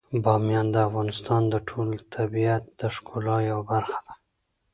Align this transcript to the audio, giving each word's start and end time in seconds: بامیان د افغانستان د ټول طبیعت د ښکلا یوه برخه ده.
بامیان 0.23 0.67
د 0.71 0.75
افغانستان 0.87 1.41
د 1.49 1.55
ټول 1.67 1.89
طبیعت 2.15 2.63
د 2.79 2.81
ښکلا 2.95 3.37
یوه 3.49 3.63
برخه 3.71 3.99
ده. 4.05 4.13